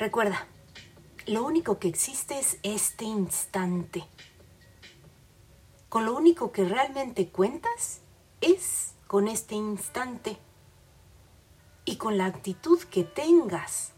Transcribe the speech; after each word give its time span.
Recuerda, 0.00 0.46
lo 1.26 1.44
único 1.44 1.78
que 1.78 1.86
existe 1.86 2.38
es 2.38 2.56
este 2.62 3.04
instante. 3.04 4.06
Con 5.90 6.06
lo 6.06 6.16
único 6.16 6.52
que 6.52 6.64
realmente 6.64 7.28
cuentas 7.28 8.00
es 8.40 8.94
con 9.06 9.28
este 9.28 9.56
instante 9.56 10.38
y 11.84 11.96
con 11.96 12.16
la 12.16 12.24
actitud 12.24 12.80
que 12.84 13.04
tengas 13.04 13.92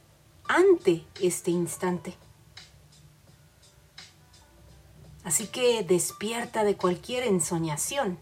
ante 0.48 1.06
este 1.20 1.52
instante. 1.52 2.16
Así 5.22 5.46
que 5.46 5.84
despierta 5.84 6.64
de 6.64 6.76
cualquier 6.76 7.22
ensoñación 7.22 8.18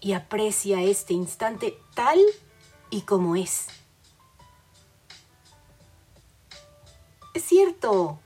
y 0.00 0.14
aprecia 0.14 0.80
este 0.80 1.12
instante 1.12 1.76
tal 1.94 2.18
y 2.88 3.02
como 3.02 3.36
es. 3.36 3.66
Cierto, 7.54 8.18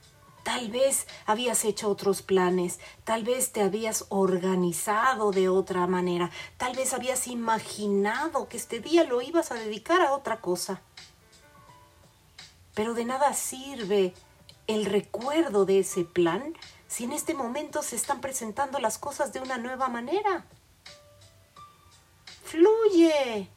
tal 0.43 0.69
vez 0.69 1.05
habías 1.27 1.63
hecho 1.63 1.87
otros 1.87 2.23
planes, 2.23 2.79
tal 3.03 3.23
vez 3.23 3.51
te 3.51 3.61
habías 3.61 4.05
organizado 4.09 5.31
de 5.31 5.49
otra 5.49 5.85
manera, 5.85 6.31
tal 6.57 6.75
vez 6.75 6.95
habías 6.95 7.27
imaginado 7.27 8.47
que 8.49 8.57
este 8.57 8.79
día 8.79 9.03
lo 9.03 9.21
ibas 9.21 9.51
a 9.51 9.55
dedicar 9.55 10.01
a 10.01 10.13
otra 10.13 10.41
cosa. 10.41 10.81
Pero 12.73 12.95
de 12.95 13.05
nada 13.05 13.35
sirve 13.35 14.15
el 14.65 14.85
recuerdo 14.85 15.65
de 15.65 15.81
ese 15.81 16.05
plan 16.05 16.55
si 16.87 17.03
en 17.03 17.11
este 17.11 17.35
momento 17.35 17.83
se 17.83 17.97
están 17.97 18.19
presentando 18.19 18.79
las 18.79 18.97
cosas 18.97 19.31
de 19.31 19.41
una 19.41 19.59
nueva 19.59 19.89
manera. 19.89 20.43
Fluye. 22.45 23.47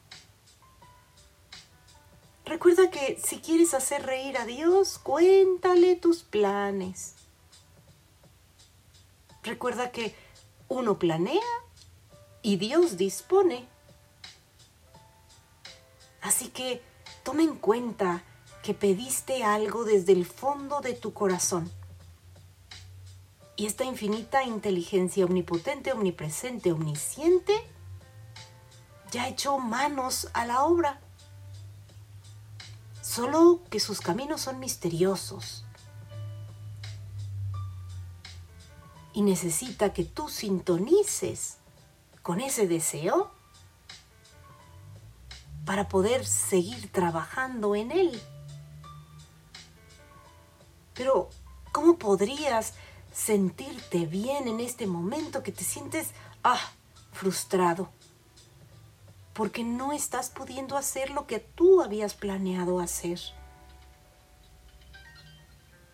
Recuerda 2.45 2.91
que 2.91 3.21
si 3.23 3.39
quieres 3.41 3.73
hacer 3.73 4.05
reír 4.05 4.37
a 4.37 4.45
Dios, 4.45 4.99
cuéntale 4.99 5.97
tus 5.97 6.23
planes. 6.23 7.15
Recuerda 9.43 9.93
que 9.93 10.15
uno 10.69 10.99
planea 10.99 11.41
y 12.43 12.57
Dios 12.57 12.97
dispone. 12.97 13.69
Así 16.21 16.49
que 16.49 16.83
toma 17.23 17.43
en 17.43 17.57
cuenta 17.57 18.23
que 18.63 18.75
pediste 18.75 19.45
algo 19.45 19.85
desde 19.85 20.13
el 20.13 20.25
fondo 20.25 20.81
de 20.81 20.95
tu 20.95 21.13
corazón. 21.13 21.71
Y 23.57 23.67
esta 23.67 23.85
infinita 23.85 24.45
inteligencia 24.45 25.25
omnipotente, 25.25 25.93
omnipresente, 25.93 26.73
omnisciente, 26.73 27.55
ya 29.11 29.29
echó 29.29 29.59
manos 29.59 30.29
a 30.33 30.47
la 30.47 30.65
obra 30.65 31.02
solo 33.15 33.61
que 33.69 33.79
sus 33.79 34.01
caminos 34.01 34.41
son 34.41 34.59
misteriosos. 34.59 35.67
Y 39.13 39.21
necesita 39.21 39.93
que 39.93 40.05
tú 40.05 40.31
sintonices 40.31 41.59
con 42.23 42.41
ese 42.41 42.67
deseo 42.67 43.31
para 45.67 45.91
poder 45.91 46.25
seguir 46.25 46.91
trabajando 46.91 47.77
en 47.77 47.91
él. 47.91 48.23
Pero, 50.95 51.29
¿cómo 51.71 51.99
podrías 51.99 52.73
sentirte 53.13 54.07
bien 54.07 54.49
en 54.49 54.61
este 54.61 54.87
momento 54.87 55.43
que 55.43 55.53
te 55.53 55.65
sientes, 55.65 56.13
ah, 56.45 56.73
frustrado? 57.13 57.91
Porque 59.33 59.65
no 59.65 59.93
estás 59.93 60.31
pudiendo 60.31 60.77
hacer 60.77 61.11
lo 61.11 61.27
que 61.27 61.39
tú 61.39 61.83
habías 61.83 62.15
planeado 62.15 62.81
hacer. 62.81 63.19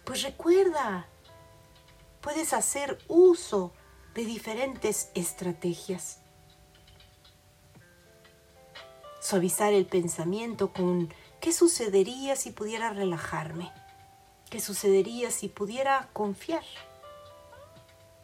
Pues 0.04 0.22
recuerda, 0.22 1.06
puedes 2.21 2.53
hacer 2.53 2.99
uso 3.09 3.72
de 4.15 4.25
diferentes 4.25 5.10
estrategias. 5.15 6.21
Suavizar 9.21 9.72
el 9.72 9.87
pensamiento 9.87 10.72
con 10.72 11.12
¿qué 11.41 11.53
sucedería 11.53 12.34
si 12.34 12.50
pudiera 12.50 12.91
relajarme? 12.91 13.70
¿Qué 14.50 14.60
sucedería 14.60 15.31
si 15.31 15.49
pudiera 15.49 16.09
confiar? 16.15 16.65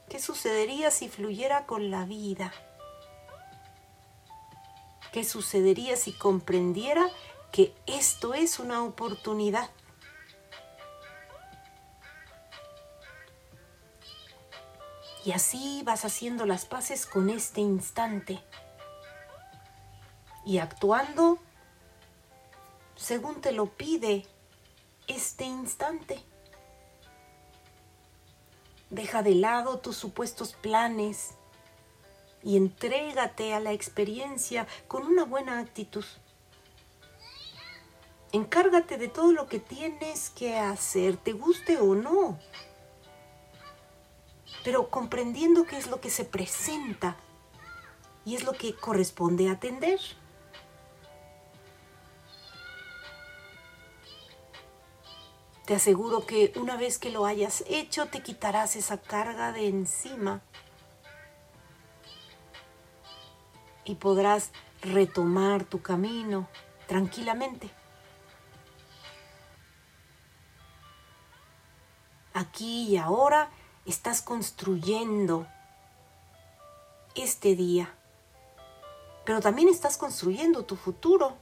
¿Qué 0.09 0.19
sucedería 0.19 0.91
si 0.91 1.09
fluyera 1.09 1.67
con 1.67 1.91
la 1.91 2.07
vida? 2.07 2.53
¿Qué 5.15 5.23
sucedería 5.23 5.95
si 5.95 6.13
comprendiera 6.13 7.09
que 7.53 7.73
esto 7.87 8.35
es 8.35 8.59
una 8.59 8.83
oportunidad? 8.83 9.71
Y 15.25 15.31
así 15.31 15.83
vas 15.85 16.05
haciendo 16.05 16.47
las 16.47 16.67
paces 16.67 17.07
con 17.07 17.31
este 17.31 17.61
instante 17.61 18.43
y 20.45 20.59
actuando 20.59 21.39
según 22.97 23.41
te 23.41 23.53
lo 23.53 23.67
pide 23.67 24.27
este 25.07 25.45
instante. 25.45 26.21
Deja 28.91 29.23
de 29.23 29.37
lado 29.37 29.79
tus 29.79 29.97
supuestos 29.97 30.55
planes 30.55 31.37
y 32.45 32.59
entrégate 32.59 33.55
a 33.55 33.61
la 33.61 33.73
experiencia 33.73 34.67
con 34.87 35.05
una 35.05 35.25
buena 35.25 35.59
actitud. 35.59 36.05
Encárgate 38.33 38.99
de 38.99 39.09
todo 39.09 39.33
lo 39.33 39.49
que 39.49 39.59
tienes 39.59 40.29
que 40.31 40.59
hacer, 40.59 41.17
te 41.17 41.33
guste 41.33 41.79
o 41.79 41.95
no, 41.95 42.39
pero 44.63 44.91
comprendiendo 44.91 45.65
qué 45.65 45.79
es 45.79 45.87
lo 45.87 46.01
que 46.01 46.11
se 46.11 46.25
presenta 46.25 47.17
y 48.25 48.35
es 48.35 48.45
lo 48.45 48.53
que 48.53 48.75
corresponde 48.75 49.49
atender. 49.49 50.01
Te 55.65 55.75
aseguro 55.75 56.27
que 56.27 56.53
una 56.57 56.77
vez 56.77 56.99
que 56.99 57.09
lo 57.09 57.25
hayas 57.25 57.65
hecho, 57.69 58.07
te 58.07 58.23
quitarás 58.23 58.77
esa 58.77 59.01
carga 59.01 59.53
de 59.53 59.69
encima 59.69 60.43
y 63.85 63.97
podrás 63.97 64.51
retomar 64.83 65.65
tu 65.65 65.83
camino 65.83 66.49
tranquilamente. 66.87 67.71
Aquí 72.33 72.89
y 72.89 72.97
ahora 72.97 73.51
estás 73.87 74.21
construyendo 74.23 75.47
este 77.15 77.55
día, 77.55 77.95
pero 79.25 79.41
también 79.41 79.69
estás 79.69 79.97
construyendo 79.97 80.65
tu 80.65 80.77
futuro. 80.77 81.37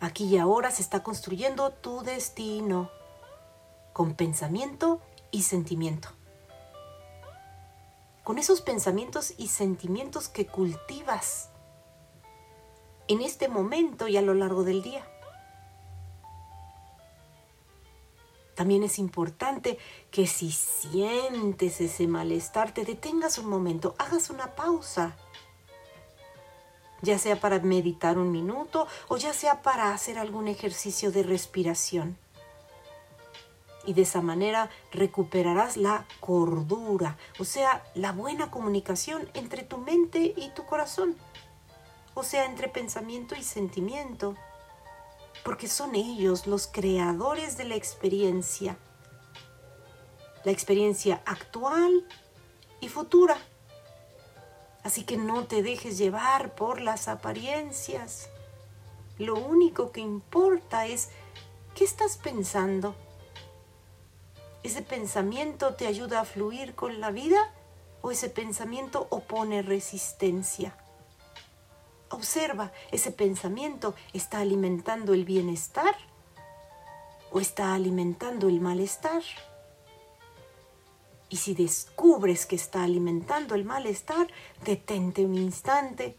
Aquí 0.00 0.24
y 0.24 0.38
ahora 0.38 0.70
se 0.70 0.82
está 0.82 1.02
construyendo 1.02 1.70
tu 1.70 2.02
destino 2.02 2.90
con 3.92 4.14
pensamiento 4.14 5.00
y 5.30 5.42
sentimiento 5.42 6.10
con 8.24 8.38
esos 8.38 8.62
pensamientos 8.62 9.34
y 9.36 9.48
sentimientos 9.48 10.28
que 10.28 10.46
cultivas 10.46 11.50
en 13.06 13.20
este 13.20 13.48
momento 13.48 14.08
y 14.08 14.16
a 14.16 14.22
lo 14.22 14.32
largo 14.32 14.64
del 14.64 14.82
día. 14.82 15.06
También 18.54 18.82
es 18.82 18.98
importante 18.98 19.78
que 20.10 20.26
si 20.26 20.50
sientes 20.50 21.80
ese 21.80 22.06
malestar, 22.06 22.72
te 22.72 22.84
detengas 22.84 23.36
un 23.38 23.46
momento, 23.46 23.94
hagas 23.98 24.30
una 24.30 24.54
pausa, 24.54 25.16
ya 27.02 27.18
sea 27.18 27.38
para 27.40 27.58
meditar 27.58 28.16
un 28.16 28.32
minuto 28.32 28.86
o 29.08 29.18
ya 29.18 29.34
sea 29.34 29.60
para 29.60 29.92
hacer 29.92 30.18
algún 30.18 30.48
ejercicio 30.48 31.12
de 31.12 31.24
respiración 31.24 32.23
y 33.86 33.94
de 33.94 34.02
esa 34.02 34.20
manera 34.20 34.70
recuperarás 34.92 35.76
la 35.76 36.06
cordura, 36.20 37.16
o 37.38 37.44
sea, 37.44 37.84
la 37.94 38.12
buena 38.12 38.50
comunicación 38.50 39.28
entre 39.34 39.62
tu 39.62 39.78
mente 39.78 40.34
y 40.36 40.50
tu 40.54 40.64
corazón, 40.64 41.16
o 42.14 42.22
sea, 42.22 42.44
entre 42.46 42.68
pensamiento 42.68 43.34
y 43.34 43.42
sentimiento, 43.42 44.36
porque 45.44 45.68
son 45.68 45.94
ellos 45.94 46.46
los 46.46 46.66
creadores 46.66 47.56
de 47.56 47.64
la 47.64 47.74
experiencia, 47.74 48.76
la 50.44 50.52
experiencia 50.52 51.22
actual 51.26 52.06
y 52.80 52.88
futura. 52.88 53.36
Así 54.82 55.04
que 55.04 55.16
no 55.16 55.44
te 55.46 55.62
dejes 55.62 55.96
llevar 55.96 56.54
por 56.54 56.80
las 56.80 57.08
apariencias. 57.08 58.28
Lo 59.18 59.34
único 59.34 59.92
que 59.92 60.00
importa 60.00 60.86
es 60.86 61.08
qué 61.74 61.84
estás 61.84 62.18
pensando 62.18 62.94
¿Ese 64.64 64.80
pensamiento 64.80 65.74
te 65.74 65.86
ayuda 65.86 66.20
a 66.20 66.24
fluir 66.24 66.74
con 66.74 66.98
la 66.98 67.10
vida 67.10 67.52
o 68.00 68.10
ese 68.10 68.30
pensamiento 68.30 69.06
opone 69.10 69.60
resistencia? 69.60 70.74
Observa, 72.08 72.72
¿ese 72.90 73.12
pensamiento 73.12 73.94
está 74.14 74.38
alimentando 74.38 75.12
el 75.12 75.26
bienestar 75.26 75.94
o 77.30 77.40
está 77.40 77.74
alimentando 77.74 78.48
el 78.48 78.62
malestar? 78.62 79.22
Y 81.28 81.36
si 81.36 81.54
descubres 81.54 82.46
que 82.46 82.56
está 82.56 82.84
alimentando 82.84 83.54
el 83.54 83.66
malestar, 83.66 84.28
detente 84.64 85.26
un 85.26 85.34
instante, 85.34 86.16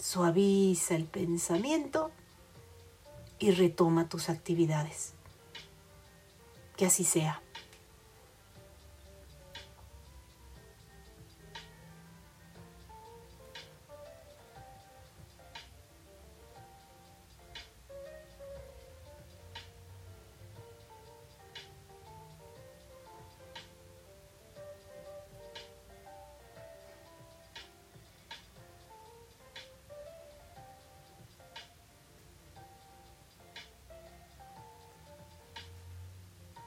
suaviza 0.00 0.96
el 0.96 1.04
pensamiento 1.04 2.10
y 3.38 3.52
retoma 3.52 4.08
tus 4.08 4.28
actividades. 4.28 5.14
Que 6.82 6.86
así 6.86 7.04
sea. 7.04 7.40